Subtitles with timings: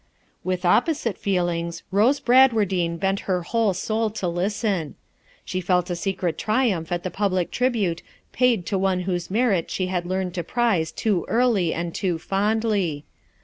[0.43, 4.95] With opposite feelings Rose Bradwardine bent her whole soul to listen.
[5.45, 8.01] She felt a secret triumph at the public tribute
[8.31, 13.05] paid to one whose merit she had learned to prize too early and too fondly.